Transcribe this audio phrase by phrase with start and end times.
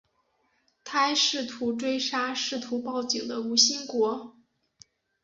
[0.83, 4.35] 他还试图追杀试图报警的吴新国。